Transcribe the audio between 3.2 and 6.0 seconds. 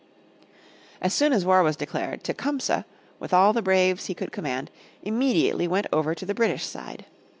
all the braves he could command, immediately went